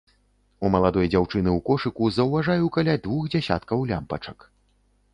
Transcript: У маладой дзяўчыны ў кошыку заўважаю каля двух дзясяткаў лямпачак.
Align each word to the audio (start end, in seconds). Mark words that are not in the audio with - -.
У 0.65 0.71
маладой 0.75 1.09
дзяўчыны 1.11 1.49
ў 1.57 1.63
кошыку 1.69 2.09
заўважаю 2.17 2.73
каля 2.79 2.99
двух 3.07 3.23
дзясяткаў 3.37 3.89
лямпачак. 3.93 4.53